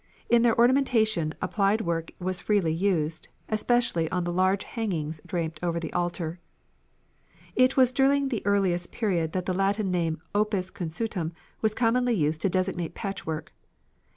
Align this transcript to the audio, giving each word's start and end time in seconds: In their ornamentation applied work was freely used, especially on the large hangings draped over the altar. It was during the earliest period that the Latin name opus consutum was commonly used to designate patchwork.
In 0.31 0.41
their 0.41 0.57
ornamentation 0.57 1.35
applied 1.43 1.81
work 1.81 2.11
was 2.17 2.39
freely 2.39 2.73
used, 2.73 3.27
especially 3.49 4.09
on 4.09 4.23
the 4.23 4.33
large 4.33 4.63
hangings 4.63 5.21
draped 5.27 5.59
over 5.63 5.79
the 5.79 5.93
altar. 5.93 6.39
It 7.55 7.77
was 7.77 7.91
during 7.91 8.29
the 8.29 8.43
earliest 8.43 8.91
period 8.91 9.33
that 9.33 9.45
the 9.45 9.53
Latin 9.53 9.91
name 9.91 10.19
opus 10.33 10.71
consutum 10.71 11.33
was 11.61 11.75
commonly 11.75 12.15
used 12.15 12.41
to 12.41 12.49
designate 12.49 12.95
patchwork. 12.95 13.53